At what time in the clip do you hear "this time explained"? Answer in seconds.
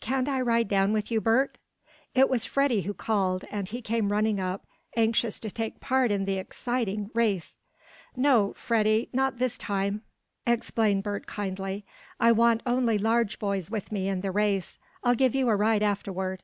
9.38-11.02